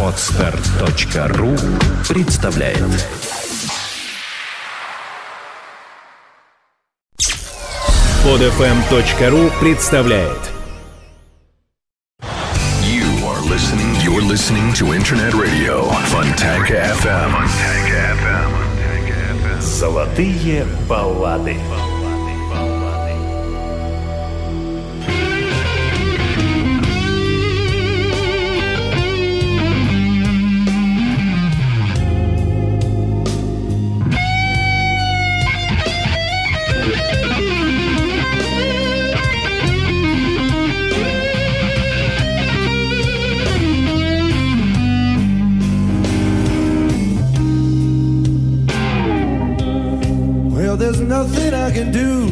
Отстар.ру 0.00 1.56
представляет 2.08 2.78
Подфм.ру 8.22 9.50
представляет 9.60 10.38
You 12.82 13.08
are 13.26 13.42
listening, 13.50 13.96
you're 14.04 14.22
listening 14.22 14.72
to 14.74 14.92
Internet 14.94 15.34
Radio 15.34 15.90
Fontanka 16.12 16.94
FM. 17.00 17.34
Золотые 19.60 20.64
баллады. 20.88 21.56
Золотые 21.56 21.56
баллады. 21.68 21.83
nothing 51.26 51.54
I 51.54 51.70
can 51.70 51.90
do. 51.90 52.23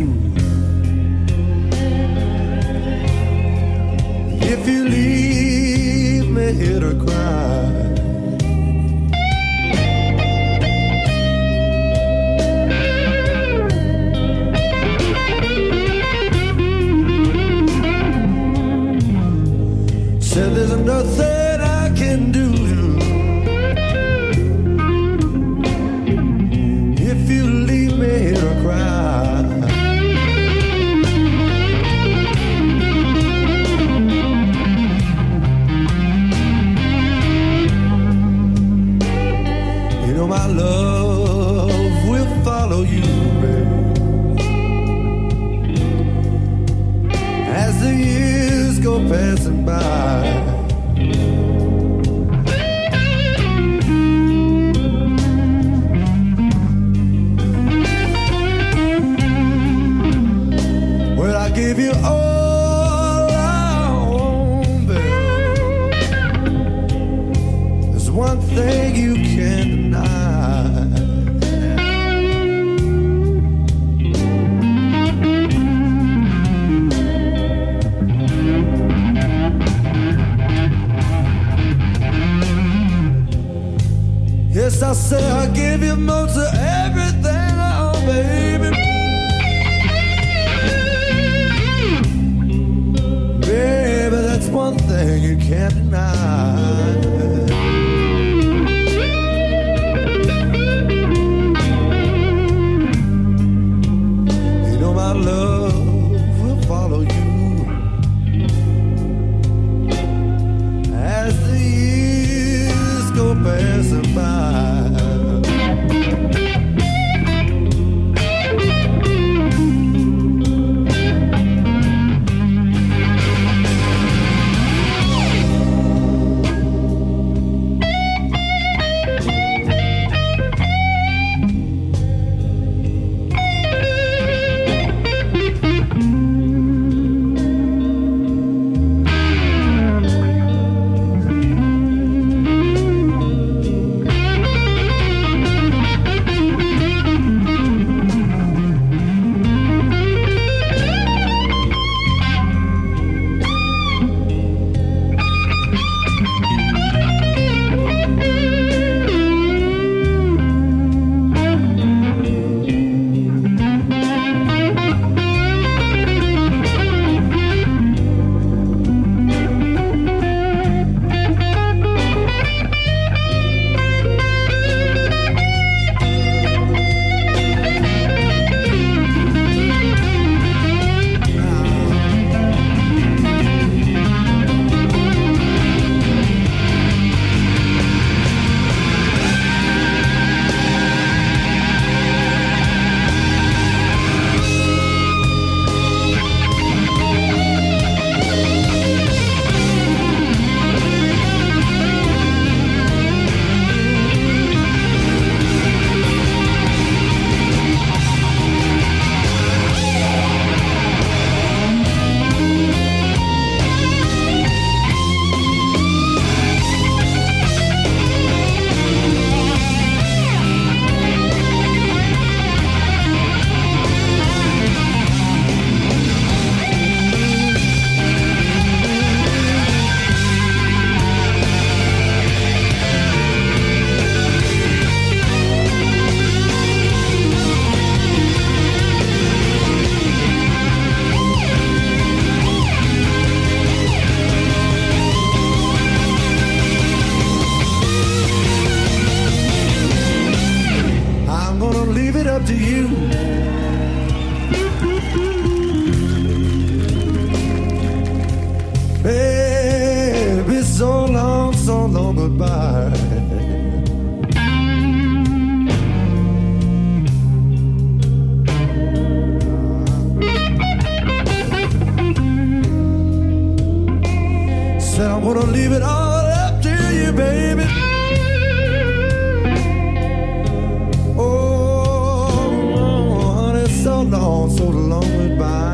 long, 284.04 284.50
so 284.50 284.64
long 284.64 285.02
goodbye. 285.02 285.71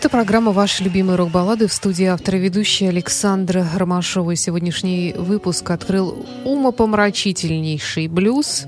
Это 0.00 0.08
программа 0.08 0.52
«Ваши 0.52 0.82
любимые 0.82 1.16
рок-баллады» 1.16 1.66
в 1.66 1.74
студии 1.74 2.06
автора 2.06 2.38
и 2.38 2.40
ведущая 2.40 2.88
Александра 2.88 3.68
Ромашова. 3.76 4.34
Сегодняшний 4.34 5.12
выпуск 5.12 5.70
открыл 5.70 6.24
умопомрачительнейший 6.46 8.08
блюз 8.08 8.64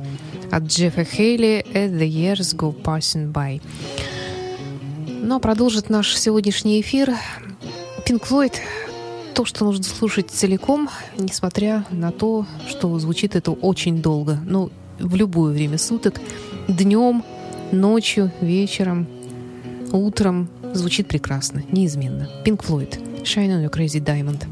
от 0.50 0.64
Джеффа 0.64 1.04
Хейли 1.04 1.64
«As 1.72 1.90
the 1.90 2.06
years 2.06 2.54
go 2.54 2.74
passing 2.78 3.32
by». 3.32 3.62
А 5.30 5.38
продолжит 5.38 5.88
наш 5.88 6.14
сегодняшний 6.18 6.82
эфир 6.82 7.14
Pink 8.06 8.28
Floyd 8.28 8.52
то, 9.32 9.46
что 9.46 9.64
нужно 9.64 9.84
слушать 9.84 10.30
целиком, 10.30 10.90
несмотря 11.16 11.86
на 11.90 12.12
то, 12.12 12.44
что 12.68 12.98
звучит 12.98 13.36
это 13.36 13.52
очень 13.52 14.02
долго. 14.02 14.38
Ну, 14.44 14.70
в 14.98 15.14
любое 15.14 15.54
время 15.54 15.78
суток, 15.78 16.20
днем, 16.68 17.24
ночью, 17.70 18.30
вечером, 18.42 19.06
утром 19.96 20.48
звучит 20.74 21.08
прекрасно, 21.08 21.62
неизменно. 21.70 22.28
Pink 22.44 22.60
Floyd, 22.64 23.22
Shine 23.22 23.50
on 23.50 23.64
Your 23.64 23.70
Crazy 23.70 24.00
Diamond. 24.00 24.51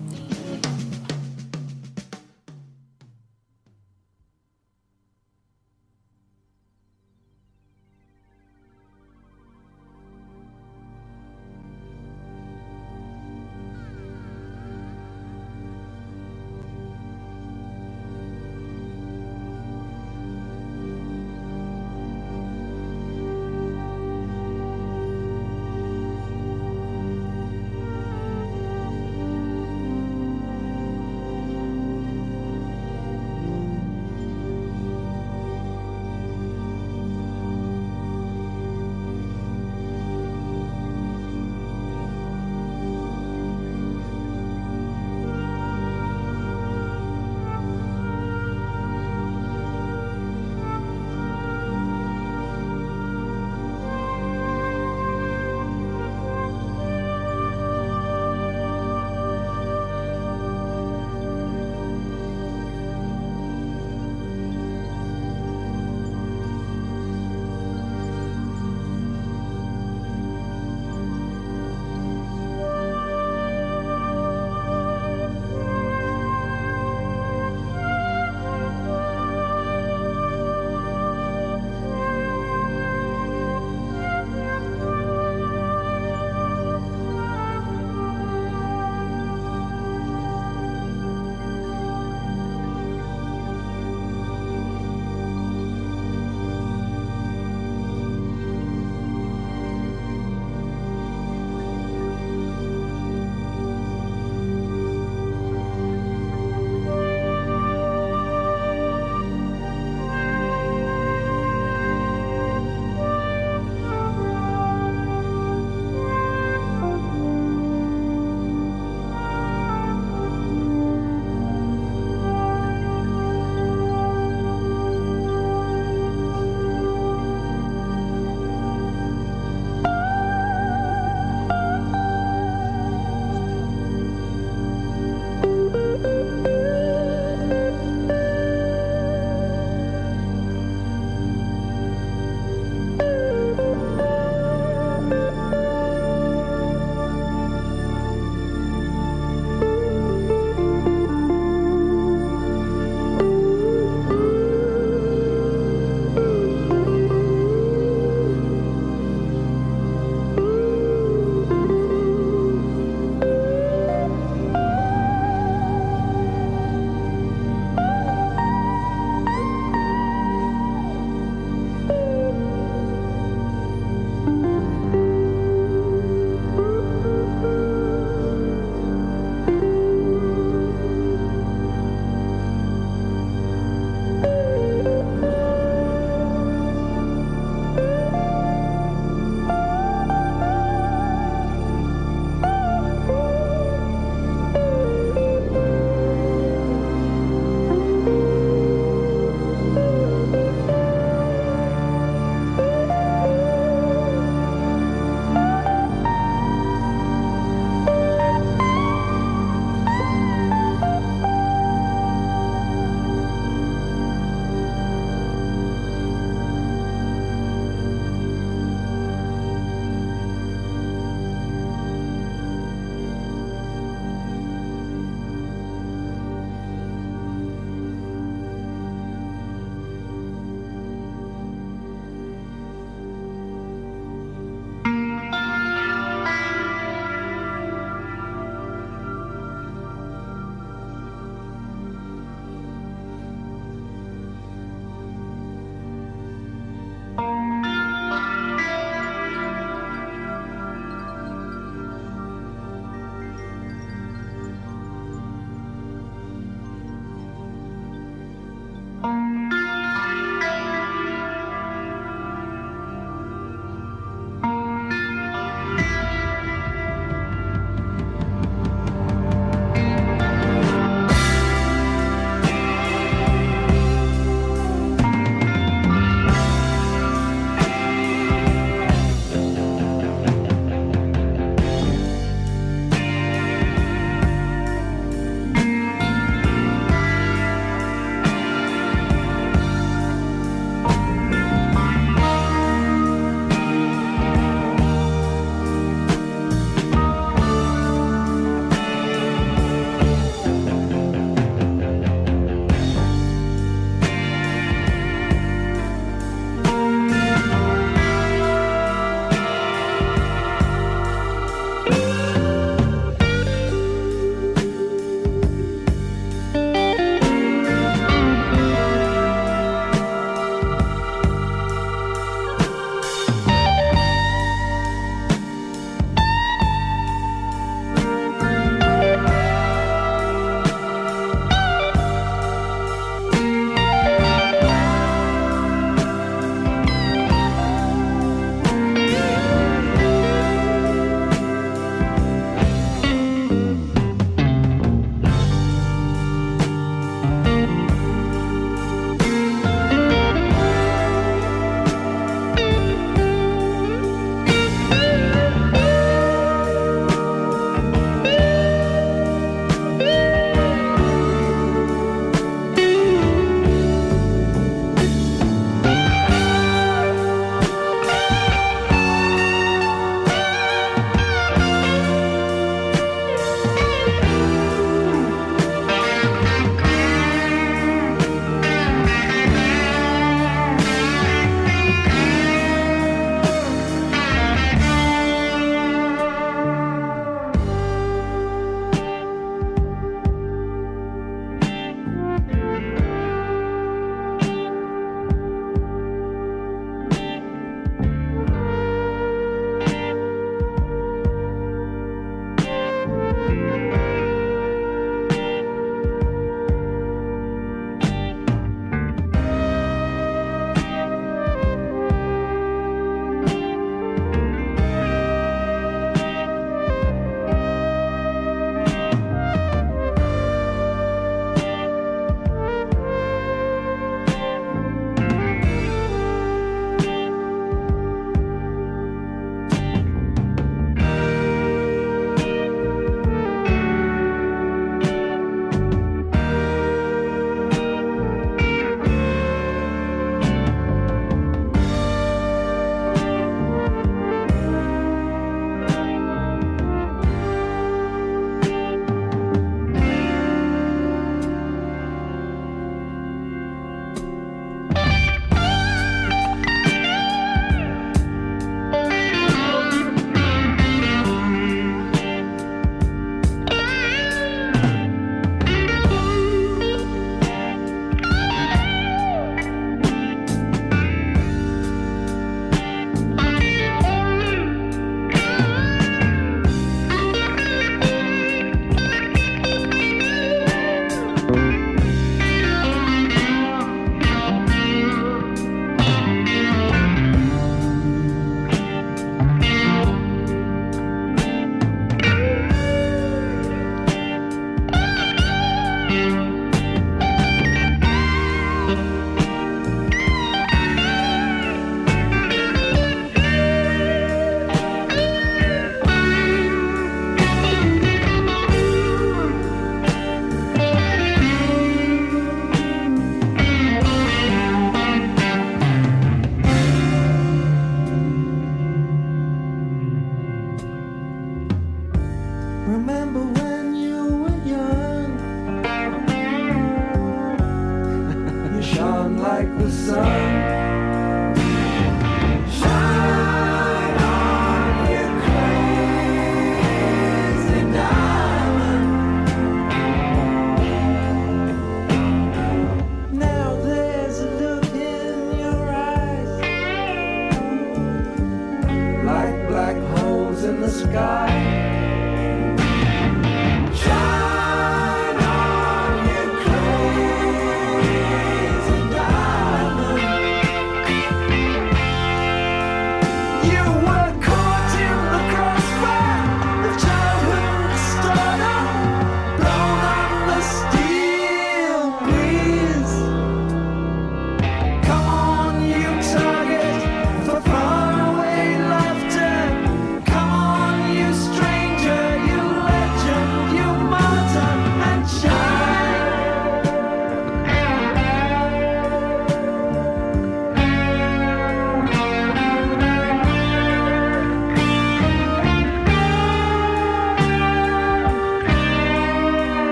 vai. 551.30 551.99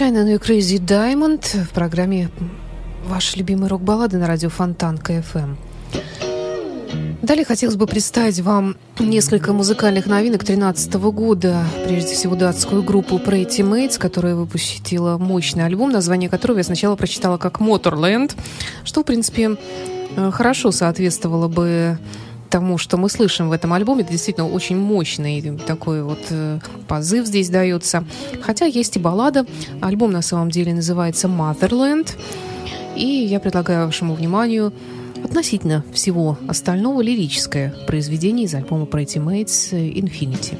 On 0.00 0.26
You 0.26 0.40
Crazy 0.40 0.78
Diamond 0.78 1.46
в 1.64 1.70
программе 1.70 2.28
«Ваши 3.06 3.38
любимые 3.38 3.68
рок-баллады» 3.68 4.18
на 4.18 4.26
радио 4.26 4.48
Фонтан 4.48 4.98
КФМ. 4.98 5.54
Далее 7.22 7.44
хотелось 7.44 7.76
бы 7.76 7.86
представить 7.86 8.40
вам 8.40 8.76
несколько 8.98 9.52
музыкальных 9.52 10.06
новинок 10.06 10.40
2013 10.40 10.94
года. 10.94 11.64
Прежде 11.86 12.12
всего, 12.12 12.34
датскую 12.34 12.82
группу 12.82 13.18
Pretty 13.18 13.60
Mates, 13.60 13.96
которая 13.96 14.34
выпустила 14.34 15.16
мощный 15.16 15.64
альбом, 15.64 15.92
название 15.92 16.28
которого 16.28 16.58
я 16.58 16.64
сначала 16.64 16.96
прочитала 16.96 17.38
как 17.38 17.60
Motorland, 17.60 18.32
что, 18.82 19.02
в 19.02 19.04
принципе, 19.04 19.56
э, 20.16 20.30
хорошо 20.32 20.72
соответствовало 20.72 21.46
бы 21.46 21.98
тому, 22.54 22.78
что 22.78 22.96
мы 22.96 23.10
слышим 23.10 23.48
в 23.48 23.52
этом 23.52 23.72
альбоме. 23.72 24.02
Это 24.02 24.12
действительно 24.12 24.48
очень 24.48 24.76
мощный 24.76 25.58
такой 25.66 26.04
вот 26.04 26.20
э, 26.30 26.60
позыв 26.86 27.26
здесь 27.26 27.48
дается. 27.50 28.04
Хотя 28.42 28.66
есть 28.66 28.94
и 28.94 29.00
баллада. 29.00 29.44
Альбом 29.80 30.12
на 30.12 30.22
самом 30.22 30.50
деле 30.50 30.72
называется 30.72 31.26
Motherland. 31.26 32.12
И 32.94 33.06
я 33.06 33.40
предлагаю 33.40 33.86
вашему 33.86 34.14
вниманию 34.14 34.72
относительно 35.24 35.84
всего 35.92 36.38
остального 36.46 37.00
лирическое 37.00 37.74
произведение 37.88 38.46
из 38.46 38.54
альбома 38.54 38.84
Pretty 38.84 39.20
Mates 39.20 39.72
Infinity. 39.72 40.56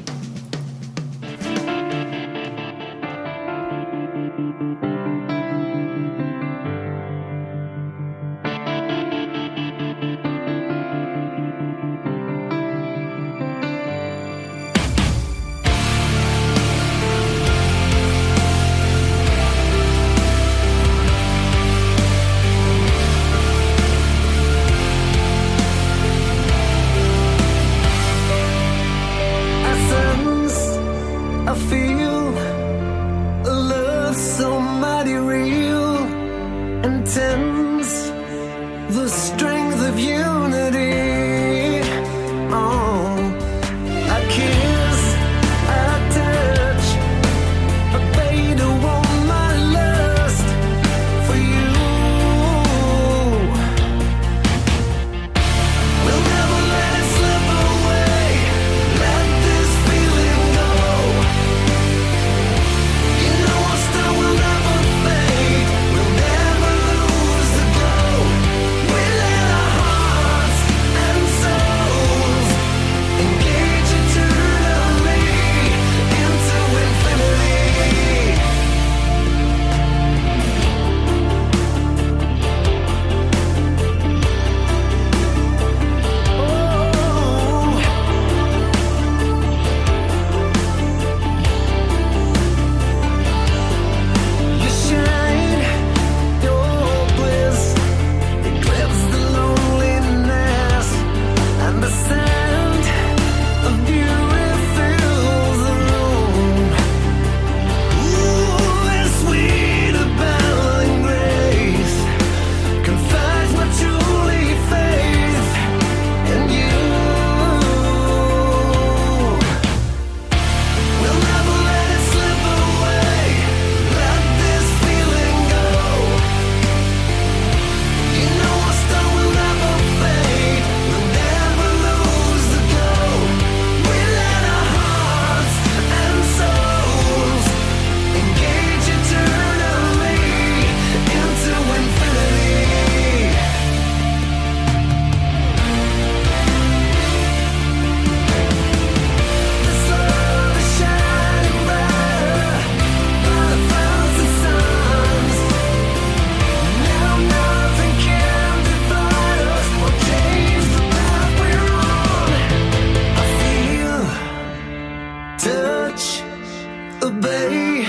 obey 167.05 167.85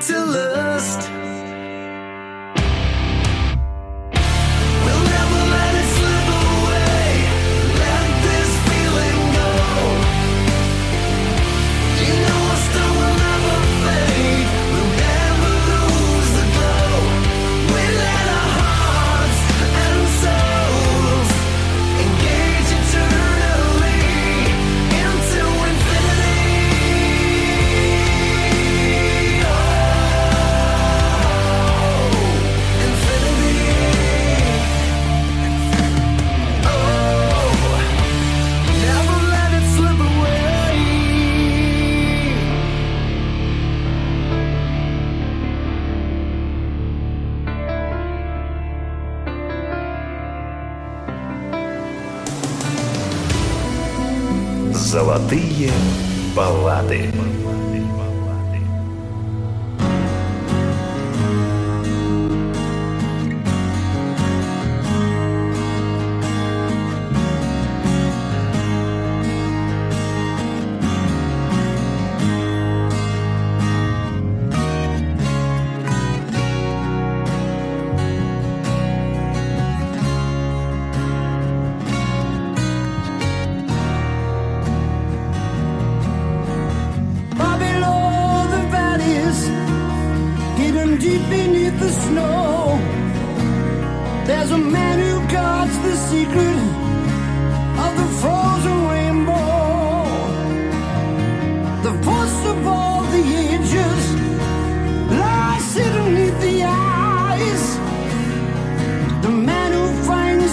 to 0.00 0.24
lust. 0.24 1.15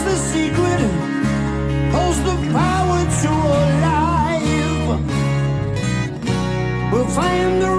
the 0.03 0.15
secret, 0.31 0.81
holds 1.93 2.19
the 2.29 2.35
power 2.51 2.99
to 3.21 3.31
alive. 3.61 4.99
We'll 6.91 7.07
find 7.07 7.61
the 7.61 7.73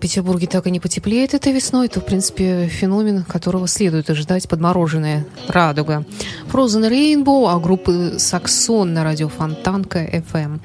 Петербурге 0.00 0.46
так 0.46 0.66
и 0.66 0.70
не 0.70 0.80
потеплеет 0.80 1.34
этой 1.34 1.52
весной, 1.52 1.88
то, 1.88 2.00
в 2.00 2.04
принципе, 2.04 2.66
феномен, 2.66 3.22
которого 3.22 3.68
следует 3.68 4.10
ожидать, 4.10 4.48
подмороженная 4.48 5.26
радуга. 5.46 6.04
Frozen 6.50 6.90
Rainbow, 6.90 7.48
а 7.48 7.58
группы 7.58 8.14
«Саксон» 8.18 8.94
на 8.94 9.04
радио 9.04 9.28
Фонтанка 9.28 10.04
FM. 10.04 10.32
Эм». 10.34 10.60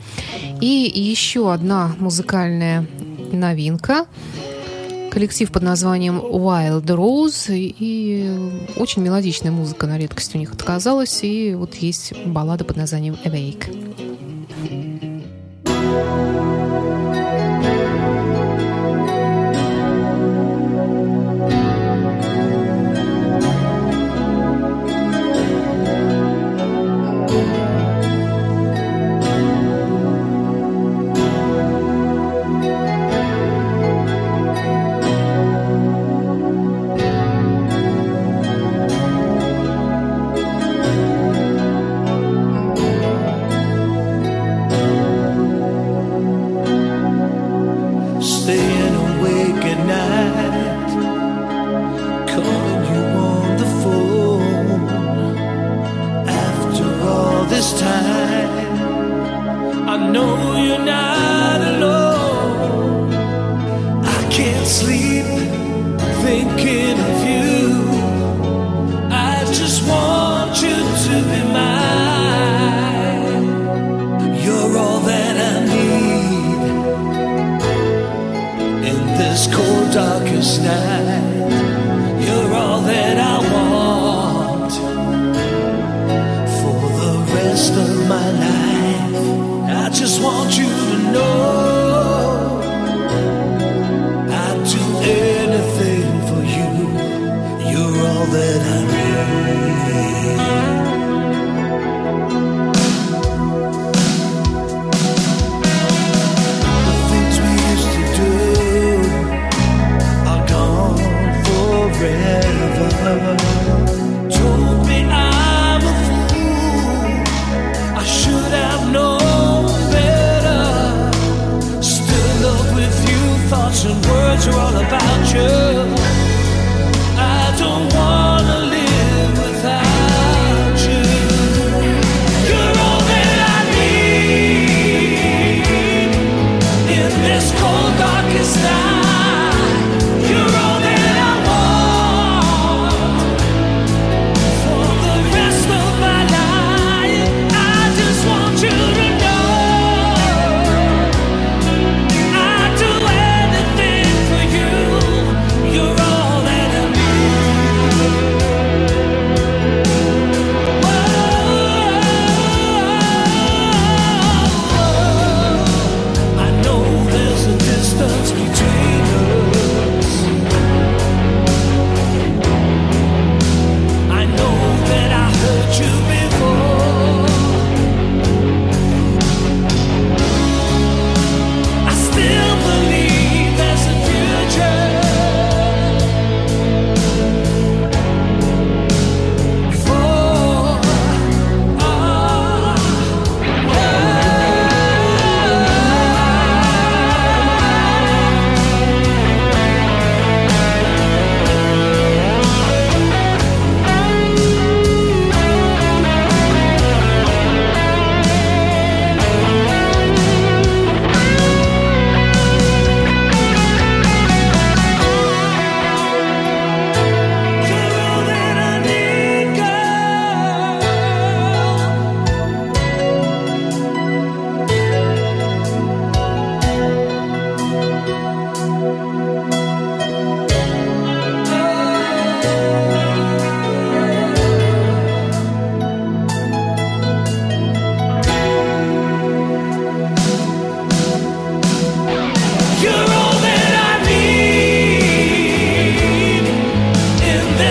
И 0.62 0.92
еще 0.96 1.54
одна 1.54 1.96
музыкальная 2.00 2.88
новинка 3.32 4.06
коллектив 5.12 5.50
под 5.50 5.64
названием 5.64 6.20
Wild 6.20 6.86
Rose, 6.88 7.56
и 7.56 8.30
очень 8.76 9.02
мелодичная 9.02 9.52
музыка 9.52 9.88
на 9.88 9.98
редкость 9.98 10.36
у 10.36 10.38
них 10.38 10.52
отказалась, 10.52 11.24
и 11.24 11.56
вот 11.56 11.76
есть 11.76 12.14
баллада 12.26 12.66
под 12.66 12.76
названием 12.76 13.18
Awake. 13.24 13.96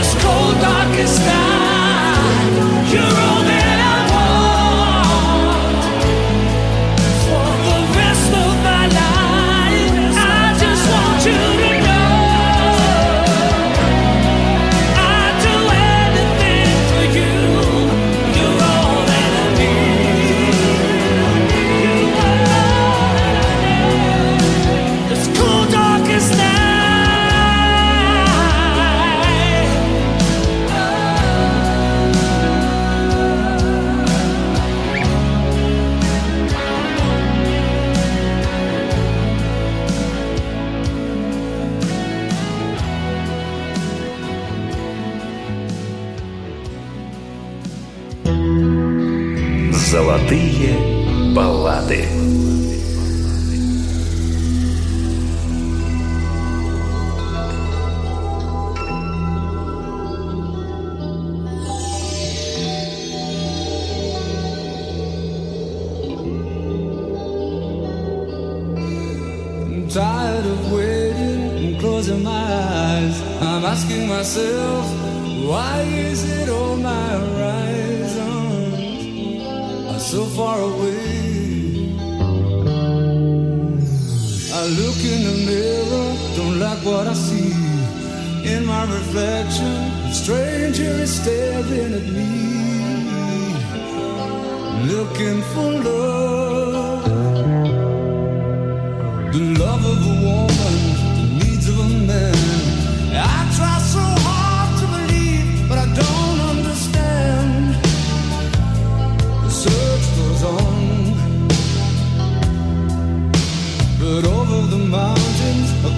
just 0.04 0.22
go. 0.22 0.33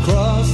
Across 0.09 0.46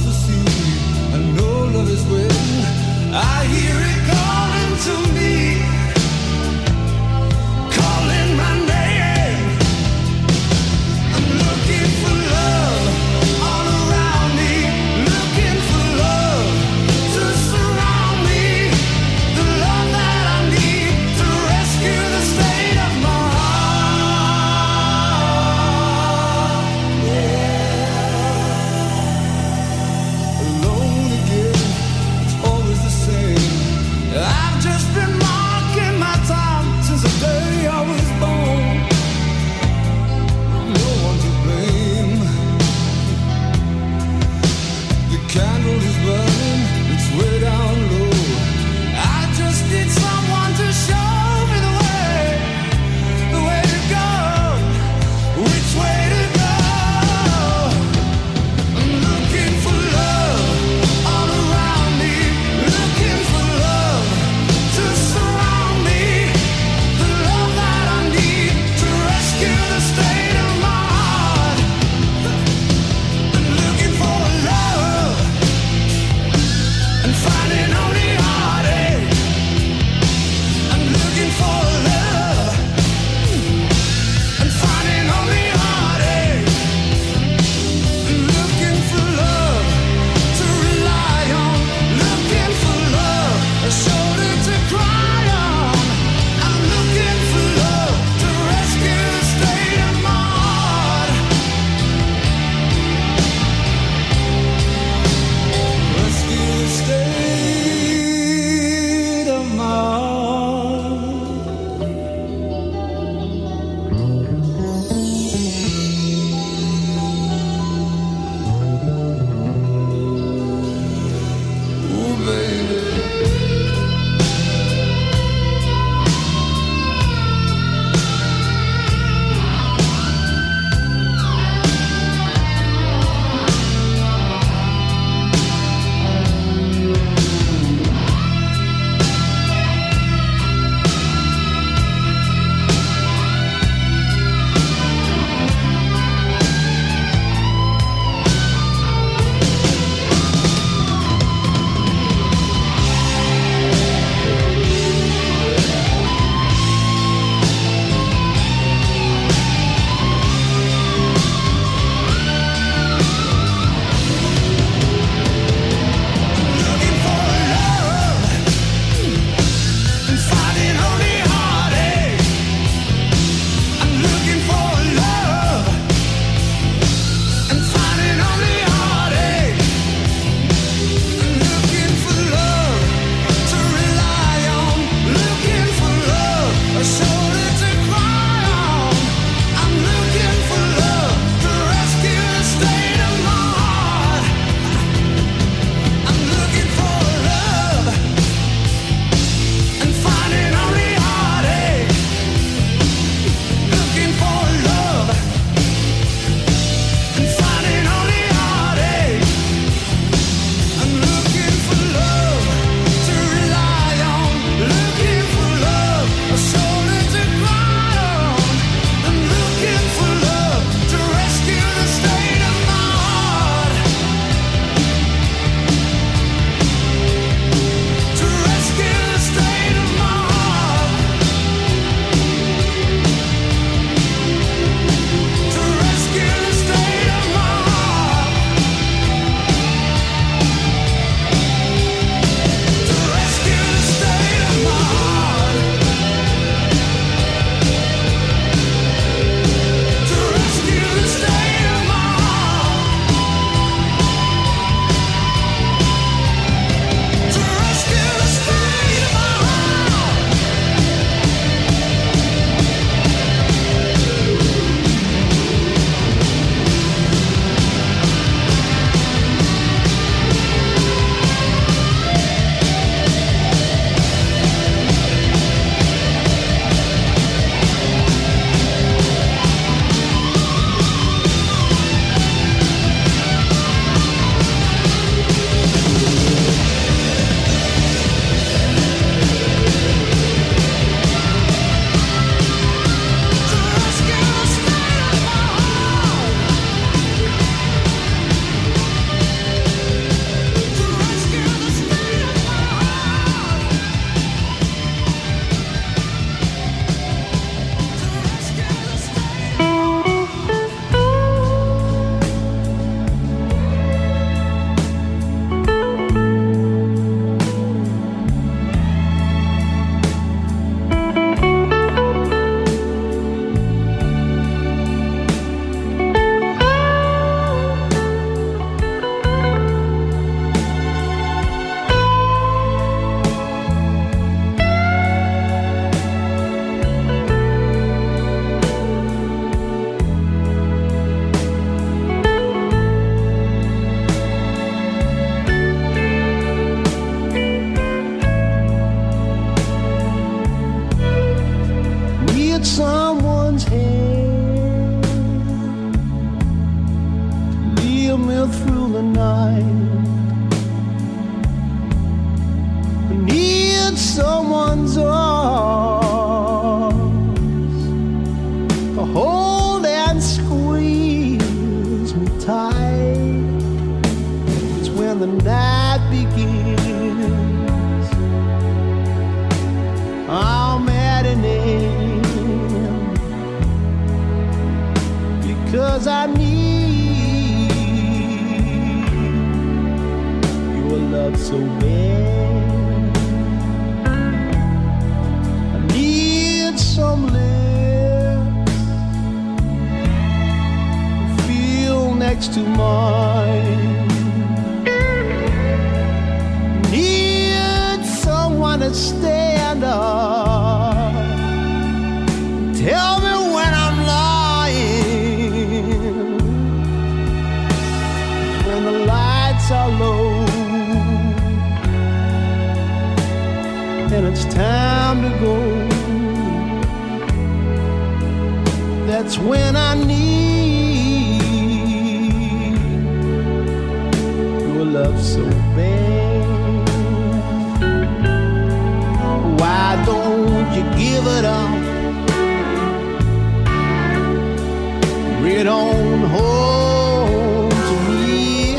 it 445.63 445.69
on 445.69 446.19
home 446.35 447.69
to 447.69 447.95
me. 448.09 448.75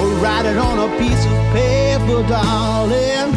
Or 0.00 0.08
write 0.22 0.46
it 0.46 0.56
on 0.56 0.78
a 0.78 0.98
piece 0.98 1.24
of 1.26 1.32
paper, 1.52 2.22
darling. 2.28 3.33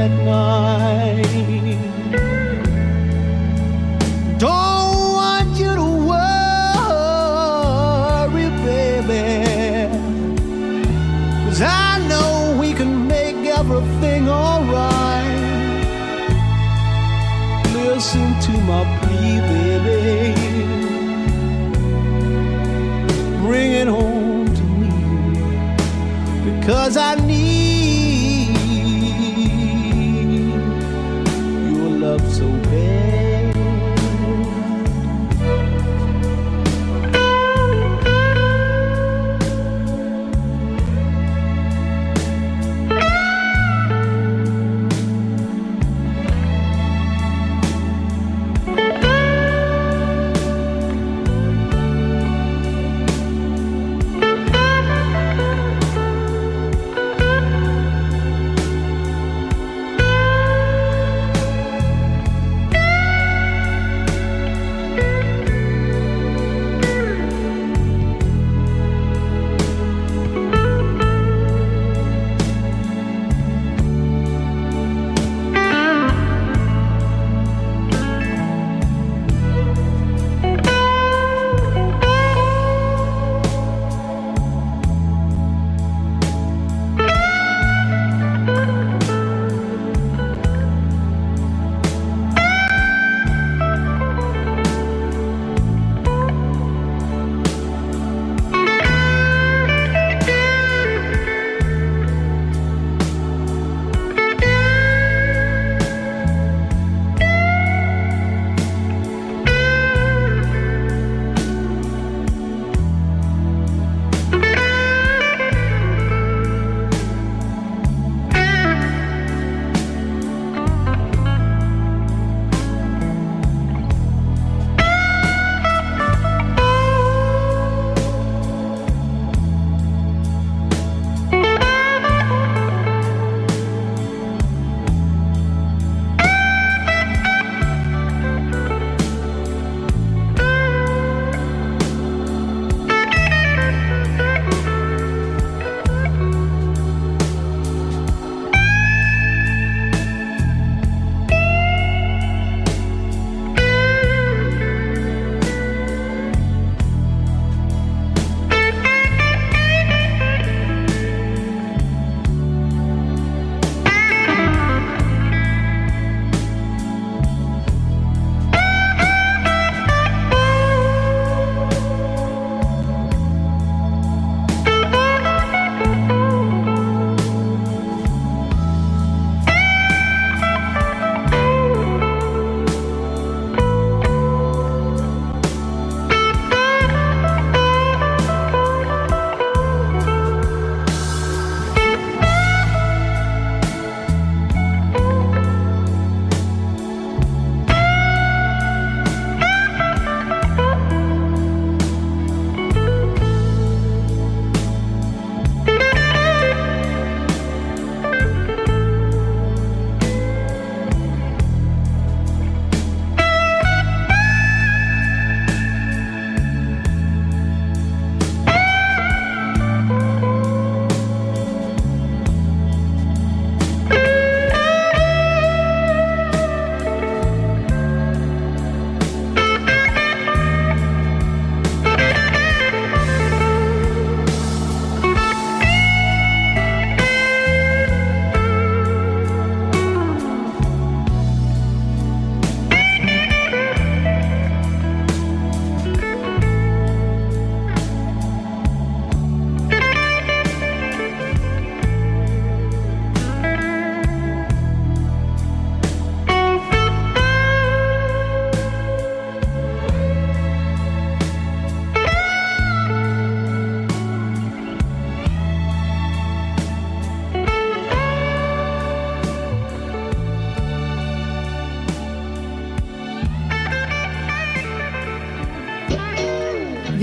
at 0.00 0.12
night. 0.24 1.78
Don't 4.38 5.12
want 5.18 5.50
you 5.62 5.72
to 5.82 5.88
worry, 8.30 8.48
baby. 8.68 9.24
Cause 11.44 11.60
I 11.62 11.98
know 12.08 12.56
we 12.60 12.68
can 12.72 12.92
make 13.06 13.40
everything 13.60 14.22
alright. 14.28 15.38
Listen 17.74 18.28
to 18.46 18.52
my 18.70 18.82
plea, 19.00 19.38
baby. 19.52 20.00
Bring 23.44 23.70
it 23.82 23.88
home 23.88 24.46
to 24.58 24.64
me. 24.80 24.90
Because 26.48 26.94
I 26.96 27.14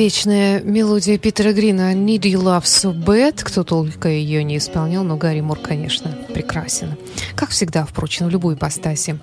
Вечная 0.08 0.62
мелодия 0.62 1.18
Питера 1.18 1.52
Грина 1.52 1.94
«Need 1.94 2.22
You 2.22 2.42
Love 2.42 2.64
So 2.64 2.94
Bad». 2.98 3.44
Кто 3.44 3.66
только 3.66 4.08
ее 4.08 4.42
не 4.42 4.56
исполнял, 4.56 5.04
но 5.04 5.18
Гарри 5.18 5.42
Мур, 5.42 5.60
конечно, 5.60 6.18
прекрасен. 6.34 6.96
Как 7.36 7.50
всегда, 7.50 7.86
впрочем, 7.86 8.28
в 8.28 8.30
любой 8.30 8.56
ипостаси. 8.56 9.20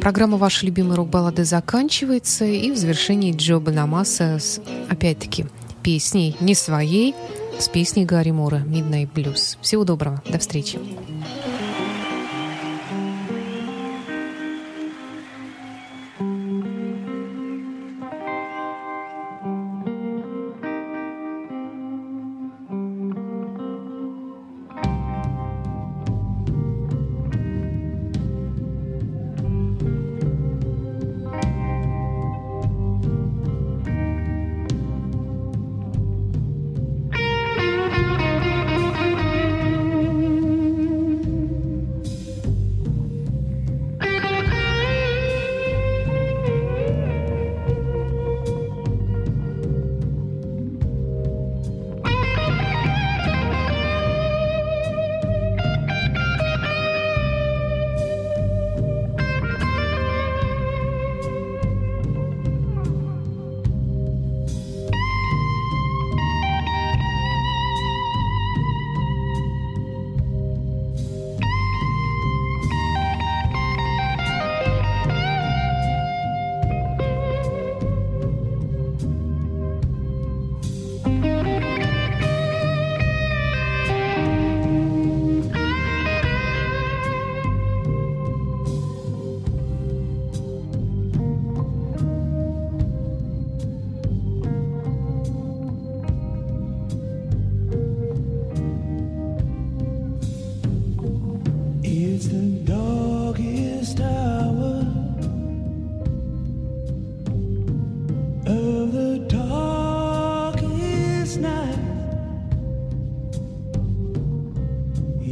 Программа 0.00 0.36
«Ваши 0.36 0.66
любимые 0.66 0.94
рок-баллады» 0.94 1.44
заканчивается, 1.44 2.44
и 2.44 2.70
в 2.70 2.76
завершении 2.76 3.36
Джоба 3.36 3.72
Намаса 3.72 4.38
с, 4.38 4.60
опять-таки, 4.88 5.46
песней 5.82 6.36
не 6.38 6.54
своей, 6.54 7.16
с 7.58 7.68
песней 7.68 8.04
Гарри 8.04 8.30
Мура 8.30 8.58
«Midnight 8.58 9.08
Blues». 9.12 9.58
Всего 9.60 9.82
доброго, 9.82 10.22
до 10.30 10.38
встречи. 10.38 10.78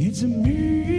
It's 0.01 0.21
a 0.21 0.27
me. 0.29 0.98